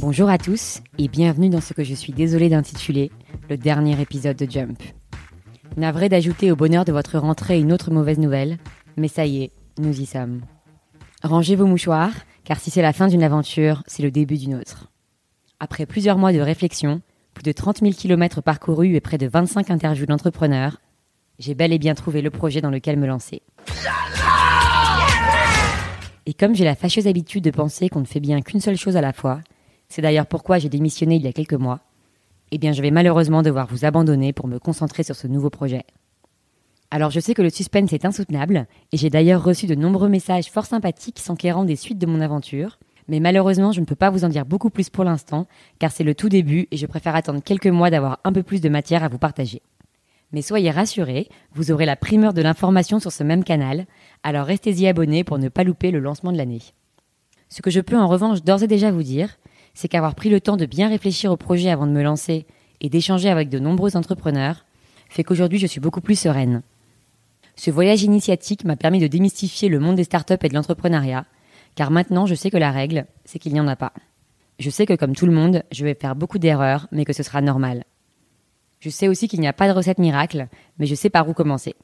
Bonjour 0.00 0.28
à 0.28 0.38
tous 0.38 0.80
et 0.98 1.08
bienvenue 1.08 1.50
dans 1.50 1.60
ce 1.60 1.72
que 1.72 1.84
je 1.84 1.94
suis 1.94 2.12
désolée 2.12 2.48
d'intituler 2.48 3.10
le 3.48 3.56
dernier 3.56 4.00
épisode 4.00 4.36
de 4.36 4.50
Jump. 4.50 4.78
Navré 5.76 6.08
d'ajouter 6.08 6.50
au 6.50 6.56
bonheur 6.56 6.84
de 6.84 6.92
votre 6.92 7.18
rentrée 7.18 7.60
une 7.60 7.72
autre 7.72 7.90
mauvaise 7.90 8.18
nouvelle, 8.18 8.58
mais 8.96 9.08
ça 9.08 9.26
y 9.26 9.42
est, 9.42 9.50
nous 9.78 10.00
y 10.00 10.06
sommes. 10.06 10.40
Rangez 11.22 11.56
vos 11.56 11.66
mouchoirs, 11.66 12.12
car 12.44 12.58
si 12.58 12.70
c'est 12.70 12.82
la 12.82 12.92
fin 12.92 13.06
d'une 13.06 13.22
aventure, 13.22 13.82
c'est 13.86 14.02
le 14.02 14.10
début 14.10 14.36
d'une 14.36 14.54
autre. 14.54 14.90
Après 15.60 15.86
plusieurs 15.86 16.18
mois 16.18 16.32
de 16.32 16.40
réflexion, 16.40 17.02
de 17.42 17.52
30 17.52 17.80
000 17.80 17.92
km 17.92 18.42
parcourus 18.42 18.94
et 18.94 19.00
près 19.00 19.18
de 19.18 19.26
25 19.26 19.70
interviews 19.70 20.06
d'entrepreneurs, 20.06 20.80
j'ai 21.38 21.54
bel 21.54 21.72
et 21.72 21.78
bien 21.78 21.94
trouvé 21.94 22.20
le 22.22 22.30
projet 22.30 22.60
dans 22.60 22.70
lequel 22.70 22.98
me 22.98 23.06
lancer. 23.06 23.42
Et 26.26 26.34
comme 26.34 26.54
j'ai 26.54 26.64
la 26.64 26.74
fâcheuse 26.74 27.06
habitude 27.06 27.44
de 27.44 27.50
penser 27.50 27.88
qu'on 27.88 28.00
ne 28.00 28.06
fait 28.06 28.20
bien 28.20 28.42
qu'une 28.42 28.60
seule 28.60 28.76
chose 28.76 28.96
à 28.96 29.00
la 29.00 29.12
fois, 29.12 29.40
c'est 29.88 30.02
d'ailleurs 30.02 30.26
pourquoi 30.26 30.58
j'ai 30.58 30.68
démissionné 30.68 31.16
il 31.16 31.22
y 31.22 31.26
a 31.26 31.32
quelques 31.32 31.54
mois, 31.54 31.80
eh 32.52 32.58
bien 32.58 32.72
je 32.72 32.82
vais 32.82 32.90
malheureusement 32.90 33.42
devoir 33.42 33.66
vous 33.66 33.84
abandonner 33.84 34.32
pour 34.32 34.46
me 34.46 34.58
concentrer 34.58 35.02
sur 35.02 35.16
ce 35.16 35.26
nouveau 35.26 35.50
projet. 35.50 35.84
Alors 36.90 37.10
je 37.10 37.20
sais 37.20 37.34
que 37.34 37.42
le 37.42 37.50
suspense 37.50 37.92
est 37.92 38.04
insoutenable, 38.04 38.66
et 38.92 38.96
j'ai 38.96 39.10
d'ailleurs 39.10 39.42
reçu 39.42 39.66
de 39.66 39.74
nombreux 39.74 40.08
messages 40.08 40.50
fort 40.50 40.66
sympathiques 40.66 41.20
s'enquérant 41.20 41.64
des 41.64 41.76
suites 41.76 41.98
de 41.98 42.06
mon 42.06 42.20
aventure, 42.20 42.78
mais 43.10 43.20
malheureusement 43.20 43.72
je 43.72 43.80
ne 43.80 43.84
peux 43.84 43.96
pas 43.96 44.08
vous 44.08 44.24
en 44.24 44.28
dire 44.28 44.46
beaucoup 44.46 44.70
plus 44.70 44.88
pour 44.88 45.04
l'instant, 45.04 45.46
car 45.78 45.90
c'est 45.90 46.04
le 46.04 46.14
tout 46.14 46.28
début 46.28 46.68
et 46.70 46.76
je 46.76 46.86
préfère 46.86 47.16
attendre 47.16 47.42
quelques 47.42 47.66
mois 47.66 47.90
d'avoir 47.90 48.20
un 48.24 48.32
peu 48.32 48.42
plus 48.42 48.60
de 48.60 48.68
matière 48.68 49.04
à 49.04 49.08
vous 49.08 49.18
partager. 49.18 49.62
Mais 50.32 50.42
soyez 50.42 50.70
rassurés, 50.70 51.28
vous 51.52 51.72
aurez 51.72 51.86
la 51.86 51.96
primeur 51.96 52.32
de 52.32 52.40
l'information 52.40 53.00
sur 53.00 53.10
ce 53.10 53.24
même 53.24 53.42
canal, 53.42 53.86
alors 54.22 54.46
restez-y 54.46 54.86
abonnés 54.86 55.24
pour 55.24 55.38
ne 55.38 55.48
pas 55.48 55.64
louper 55.64 55.90
le 55.90 55.98
lancement 55.98 56.30
de 56.30 56.38
l'année. 56.38 56.62
Ce 57.48 57.62
que 57.62 57.70
je 57.70 57.80
peux 57.80 57.98
en 57.98 58.06
revanche 58.06 58.42
d'ores 58.42 58.62
et 58.62 58.68
déjà 58.68 58.92
vous 58.92 59.02
dire, 59.02 59.38
c'est 59.74 59.88
qu'avoir 59.88 60.14
pris 60.14 60.30
le 60.30 60.40
temps 60.40 60.56
de 60.56 60.66
bien 60.66 60.88
réfléchir 60.88 61.32
au 61.32 61.36
projet 61.36 61.70
avant 61.70 61.88
de 61.88 61.92
me 61.92 62.02
lancer 62.02 62.46
et 62.80 62.88
d'échanger 62.88 63.28
avec 63.28 63.48
de 63.48 63.58
nombreux 63.58 63.96
entrepreneurs 63.96 64.64
fait 65.08 65.24
qu'aujourd'hui 65.24 65.58
je 65.58 65.66
suis 65.66 65.80
beaucoup 65.80 66.00
plus 66.00 66.18
sereine. 66.18 66.62
Ce 67.56 67.72
voyage 67.72 68.04
initiatique 68.04 68.64
m'a 68.64 68.76
permis 68.76 69.00
de 69.00 69.08
démystifier 69.08 69.68
le 69.68 69.80
monde 69.80 69.96
des 69.96 70.04
startups 70.04 70.34
et 70.40 70.48
de 70.48 70.54
l'entrepreneuriat, 70.54 71.26
car 71.74 71.90
maintenant 71.90 72.26
je 72.26 72.34
sais 72.34 72.50
que 72.50 72.56
la 72.56 72.70
règle, 72.70 73.06
c'est 73.24 73.38
qu'il 73.38 73.52
n'y 73.52 73.60
en 73.60 73.68
a 73.68 73.76
pas. 73.76 73.92
Je 74.58 74.70
sais 74.70 74.86
que 74.86 74.94
comme 74.94 75.14
tout 75.14 75.26
le 75.26 75.32
monde, 75.32 75.62
je 75.72 75.84
vais 75.84 75.94
faire 75.94 76.14
beaucoup 76.14 76.38
d'erreurs, 76.38 76.86
mais 76.92 77.04
que 77.04 77.12
ce 77.12 77.22
sera 77.22 77.40
normal. 77.40 77.84
Je 78.80 78.90
sais 78.90 79.08
aussi 79.08 79.28
qu'il 79.28 79.40
n'y 79.40 79.48
a 79.48 79.52
pas 79.52 79.68
de 79.68 79.72
recette 79.72 79.98
miracle, 79.98 80.48
mais 80.78 80.86
je 80.86 80.94
sais 80.94 81.10
par 81.10 81.28
où 81.28 81.32
commencer. 81.32 81.74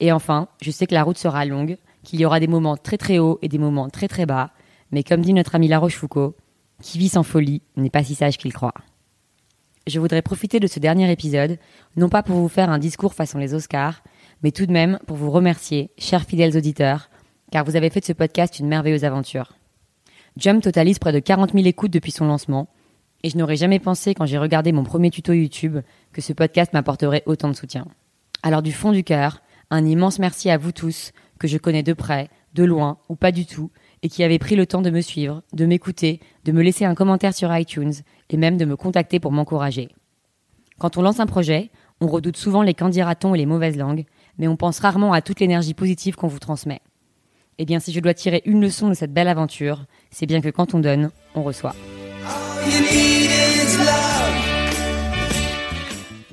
Et 0.00 0.12
enfin, 0.12 0.48
je 0.60 0.70
sais 0.70 0.86
que 0.86 0.94
la 0.94 1.04
route 1.04 1.18
sera 1.18 1.44
longue, 1.44 1.78
qu'il 2.02 2.20
y 2.20 2.24
aura 2.24 2.40
des 2.40 2.48
moments 2.48 2.76
très 2.76 2.98
très 2.98 3.18
hauts 3.18 3.38
et 3.42 3.48
des 3.48 3.58
moments 3.58 3.88
très 3.88 4.08
très 4.08 4.26
bas, 4.26 4.50
mais 4.90 5.02
comme 5.02 5.22
dit 5.22 5.32
notre 5.32 5.54
ami 5.54 5.68
La 5.68 5.78
Rochefoucauld, 5.78 6.34
qui 6.80 6.98
vit 6.98 7.08
sans 7.08 7.22
folie 7.22 7.62
n'est 7.76 7.90
pas 7.90 8.04
si 8.04 8.14
sage 8.14 8.38
qu'il 8.38 8.52
croit. 8.52 8.74
Je 9.86 9.98
voudrais 9.98 10.22
profiter 10.22 10.60
de 10.60 10.66
ce 10.66 10.78
dernier 10.78 11.10
épisode, 11.10 11.58
non 11.96 12.08
pas 12.08 12.22
pour 12.22 12.36
vous 12.36 12.48
faire 12.48 12.70
un 12.70 12.78
discours 12.78 13.14
façon 13.14 13.38
les 13.38 13.54
Oscars, 13.54 14.02
mais 14.42 14.52
tout 14.52 14.66
de 14.66 14.72
même 14.72 14.98
pour 15.06 15.16
vous 15.16 15.30
remercier, 15.30 15.90
chers 15.98 16.24
fidèles 16.24 16.56
auditeurs, 16.56 17.08
car 17.52 17.64
vous 17.64 17.76
avez 17.76 17.90
fait 17.90 18.00
de 18.00 18.06
ce 18.06 18.14
podcast 18.14 18.58
une 18.58 18.66
merveilleuse 18.66 19.04
aventure. 19.04 19.52
Jump 20.38 20.62
totalise 20.62 20.98
près 20.98 21.12
de 21.12 21.18
40 21.18 21.52
000 21.52 21.66
écoutes 21.66 21.92
depuis 21.92 22.10
son 22.10 22.24
lancement, 22.24 22.68
et 23.22 23.28
je 23.28 23.36
n'aurais 23.36 23.56
jamais 23.56 23.78
pensé 23.78 24.14
quand 24.14 24.24
j'ai 24.24 24.38
regardé 24.38 24.72
mon 24.72 24.84
premier 24.84 25.10
tuto 25.10 25.34
YouTube 25.34 25.78
que 26.12 26.22
ce 26.22 26.32
podcast 26.32 26.72
m'apporterait 26.72 27.22
autant 27.26 27.48
de 27.48 27.54
soutien. 27.54 27.86
Alors 28.42 28.62
du 28.62 28.72
fond 28.72 28.90
du 28.90 29.04
cœur, 29.04 29.42
un 29.70 29.84
immense 29.84 30.18
merci 30.18 30.48
à 30.48 30.56
vous 30.56 30.72
tous, 30.72 31.12
que 31.38 31.46
je 31.46 31.58
connais 31.58 31.82
de 31.82 31.92
près, 31.92 32.30
de 32.54 32.64
loin 32.64 32.96
ou 33.10 33.16
pas 33.16 33.32
du 33.32 33.44
tout, 33.44 33.70
et 34.02 34.08
qui 34.08 34.24
avez 34.24 34.38
pris 34.38 34.56
le 34.56 34.66
temps 34.66 34.82
de 34.82 34.90
me 34.90 35.02
suivre, 35.02 35.42
de 35.52 35.66
m'écouter, 35.66 36.20
de 36.46 36.52
me 36.52 36.62
laisser 36.62 36.86
un 36.86 36.94
commentaire 36.94 37.34
sur 37.34 37.54
iTunes 37.54 37.92
et 38.30 38.38
même 38.38 38.56
de 38.56 38.64
me 38.64 38.76
contacter 38.76 39.20
pour 39.20 39.30
m'encourager. 39.30 39.90
Quand 40.78 40.96
on 40.96 41.02
lance 41.02 41.20
un 41.20 41.26
projet, 41.26 41.70
on 42.00 42.06
redoute 42.06 42.38
souvent 42.38 42.62
les 42.62 42.74
candidatons 42.74 43.34
et 43.34 43.38
les 43.38 43.46
mauvaises 43.46 43.76
langues, 43.76 44.06
mais 44.38 44.48
on 44.48 44.56
pense 44.56 44.80
rarement 44.80 45.12
à 45.12 45.20
toute 45.20 45.38
l'énergie 45.38 45.74
positive 45.74 46.16
qu'on 46.16 46.28
vous 46.28 46.38
transmet. 46.38 46.80
Eh 47.62 47.64
bien, 47.64 47.78
si 47.78 47.92
je 47.92 48.00
dois 48.00 48.12
tirer 48.12 48.42
une 48.44 48.60
leçon 48.60 48.88
de 48.88 48.94
cette 48.94 49.12
belle 49.12 49.28
aventure, 49.28 49.86
c'est 50.10 50.26
bien 50.26 50.40
que 50.40 50.48
quand 50.48 50.74
on 50.74 50.80
donne, 50.80 51.12
on 51.36 51.44
reçoit. 51.44 51.76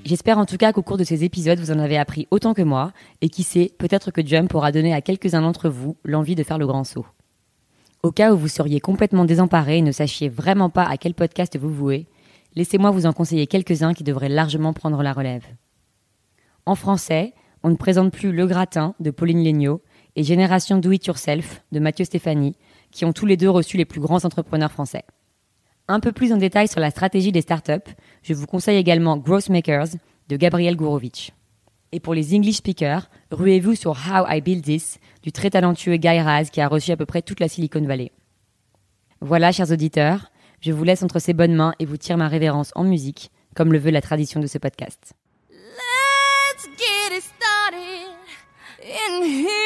J'espère 0.04 0.40
en 0.40 0.48
tout 0.48 0.58
cas 0.58 0.74
qu'au 0.74 0.82
cours 0.82 0.98
de 0.98 1.04
ces 1.04 1.24
épisodes, 1.24 1.60
vous 1.60 1.70
en 1.70 1.78
avez 1.78 2.00
appris 2.00 2.28
autant 2.32 2.56
que 2.56 2.64
moi, 2.64 2.94
et 3.22 3.30
qui 3.30 3.44
sait, 3.44 3.72
peut-être 3.78 4.10
que 4.10 4.26
Jump 4.26 4.56
aura 4.56 4.72
donné 4.72 4.92
à 4.92 5.02
quelques-uns 5.02 5.44
d'entre 5.44 5.70
vous 5.70 5.98
l'envie 6.04 6.34
de 6.34 6.42
faire 6.42 6.58
le 6.58 6.66
grand 6.66 6.84
saut. 6.84 7.06
Au 8.02 8.10
cas 8.12 8.34
où 8.34 8.36
vous 8.36 8.48
seriez 8.48 8.80
complètement 8.80 9.26
désemparé 9.26 9.78
et 9.78 9.84
ne 9.84 9.92
sachiez 9.92 10.30
vraiment 10.30 10.72
pas 10.72 10.86
à 10.86 10.98
quel 10.98 11.14
podcast 11.14 11.60
vous 11.60 11.72
vouez, 11.72 12.08
laissez-moi 12.56 12.90
vous 12.90 13.06
en 13.06 13.14
conseiller 13.14 13.46
quelques-uns 13.46 13.94
qui 13.94 14.04
devraient 14.04 14.30
largement 14.30 14.74
prendre 14.74 15.04
la 15.04 15.14
relève. 15.14 15.46
En 16.66 16.74
français, 16.74 17.36
on 17.62 17.70
ne 17.70 17.76
présente 17.76 18.12
plus 18.12 18.32
Le 18.32 18.48
Gratin 18.48 18.96
de 19.00 19.12
Pauline 19.12 19.44
Legnaud 19.44 19.84
et 20.16 20.24
Génération 20.24 20.78
Do 20.78 20.92
It 20.92 21.06
Yourself 21.06 21.64
de 21.72 21.80
Mathieu 21.80 22.06
Stéphanie, 22.06 22.56
qui 22.92 23.06
ont 23.06 23.14
tous 23.14 23.26
les 23.26 23.38
deux 23.38 23.50
reçu 23.50 23.78
les 23.78 23.86
plus 23.86 24.02
grands 24.02 24.26
entrepreneurs 24.26 24.72
français. 24.72 25.04
Un 25.88 26.00
peu 26.00 26.12
plus 26.12 26.34
en 26.34 26.38
détail 26.38 26.68
sur 26.68 26.80
la 26.80 26.92
stratégie 26.92 27.32
des 27.32 27.42
startups, 27.42 27.94
je 28.22 28.34
vous 28.34 28.46
conseille 28.46 28.78
également 28.78 29.18
Growth 29.18 29.50
Makers 29.50 29.90
de 30.28 30.38
Gabriel 30.38 30.76
Gourovitch. 30.76 31.32
Et 31.92 32.00
pour 32.00 32.14
les 32.14 32.36
English 32.36 32.58
speakers, 32.58 33.10
ruez-vous 33.32 33.76
sur 33.76 33.92
How 33.92 34.26
I 34.30 34.42
Build 34.42 34.64
This 34.64 35.00
du 35.24 35.32
très 35.32 35.50
talentueux 35.50 35.98
Guy 35.98 36.20
Raz 36.20 36.46
qui 36.52 36.62
a 36.62 36.68
reçu 36.68 36.92
à 36.92 36.98
peu 36.98 37.06
près 37.06 37.24
toute 37.24 37.40
la 37.40 37.48
Silicon 37.48 37.82
Valley. 37.82 38.12
Voilà, 39.22 39.52
chers 39.52 39.72
auditeurs, 39.72 40.32
je 40.62 40.72
vous 40.72 40.84
laisse 40.84 41.04
entre 41.04 41.20
ces 41.20 41.34
bonnes 41.34 41.56
mains 41.56 41.74
et 41.80 41.86
vous 41.86 41.98
tire 41.98 42.18
ma 42.18 42.28
révérence 42.28 42.72
en 42.76 42.84
musique, 42.84 43.32
comme 43.56 43.74
le 43.74 43.80
veut 43.80 43.92
la 43.92 44.02
tradition 44.02 44.40
de 44.40 44.48
ce 44.48 44.60
podcast. 44.60 45.14
Let's 45.50 46.70
get 46.78 47.22
started 47.22 48.14
in 48.82 49.24
here. 49.24 49.59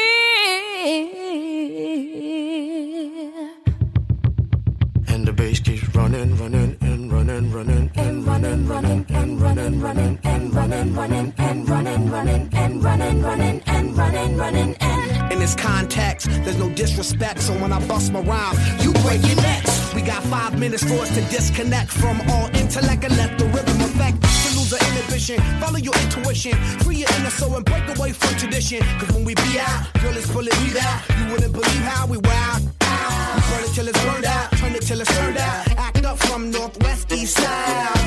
Running, 9.81 10.19
running, 10.23 10.25
and 10.25 10.53
running, 10.53 10.95
running, 10.95 11.33
and 11.37 11.69
running, 11.69 12.09
running, 12.09 12.49
and 12.53 12.83
running, 12.83 13.21
running, 13.21 13.61
and 13.65 13.97
running, 13.97 14.37
running, 14.37 14.75
and 14.79 15.03
in 15.31 15.39
this 15.39 15.55
context, 15.55 16.27
there's 16.43 16.59
no 16.59 16.69
disrespect. 16.69 17.41
So 17.41 17.53
when 17.53 17.71
I 17.73 17.85
bust 17.87 18.11
my 18.11 18.21
rhyme, 18.21 18.55
you 18.79 18.93
break 19.01 19.25
your 19.25 19.35
necks. 19.37 19.93
We 19.93 20.01
got 20.01 20.21
five 20.23 20.59
minutes 20.59 20.83
for 20.83 21.01
us 21.01 21.09
to 21.15 21.21
disconnect 21.35 21.91
from 21.91 22.21
all 22.29 22.47
intellect 22.55 23.03
and 23.03 23.17
let 23.17 23.37
the 23.37 23.45
rhythm 23.45 23.81
affect. 23.81 24.21
Lose 24.55 24.69
the 24.69 24.77
inhibition, 24.89 25.39
follow 25.59 25.79
your 25.79 25.95
intuition, 26.03 26.53
free 26.83 26.97
your 26.97 27.09
inner 27.17 27.31
soul 27.31 27.55
and 27.55 27.65
break 27.65 27.83
away 27.97 28.11
from 28.11 28.37
tradition. 28.37 28.81
Cause 28.99 29.11
when 29.11 29.25
we 29.25 29.33
be 29.33 29.59
out, 29.59 29.91
girl, 30.01 30.15
it's 30.15 30.31
pulling 30.31 30.57
me 30.63 30.77
out. 30.79 31.01
You 31.17 31.31
wouldn't 31.31 31.53
believe 31.53 31.83
how 31.91 32.05
we 32.05 32.17
wild. 32.17 32.61
We 32.61 33.41
burn 33.49 33.63
it 33.63 33.73
till 33.73 33.87
it's 33.87 34.03
burned 34.05 34.25
out, 34.25 34.51
turn 34.57 34.75
it 34.75 34.83
till 34.83 35.01
it's 35.01 35.17
turned 35.17 35.37
out. 35.37 35.67
Act 35.77 36.05
up 36.05 36.19
from 36.19 36.51
northwest, 36.51 37.11
east 37.11 37.37
side. 37.37 38.02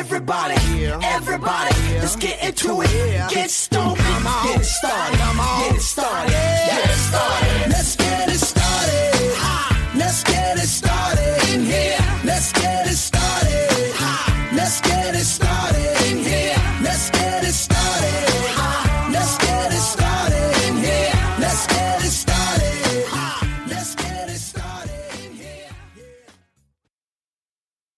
Everybody, 0.00 0.86
everybody, 0.86 1.74
let's 1.98 2.16
get 2.16 2.42
into 2.42 2.80
it. 2.80 3.30
Get 3.30 3.50
started. 3.50 3.79